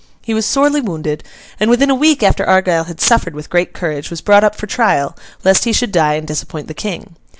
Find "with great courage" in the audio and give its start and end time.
3.35-4.09